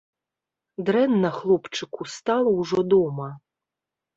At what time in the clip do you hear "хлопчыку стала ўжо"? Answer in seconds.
1.37-2.79